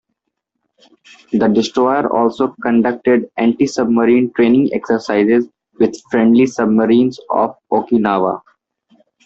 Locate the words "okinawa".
7.71-8.41